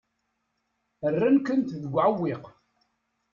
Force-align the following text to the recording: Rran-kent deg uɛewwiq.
Rran-kent 1.13 1.77
deg 1.83 1.93
uɛewwiq. 1.95 2.43